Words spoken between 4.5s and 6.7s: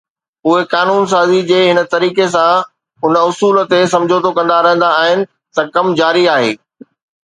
رهندا آهن ته ڪم جاري آهي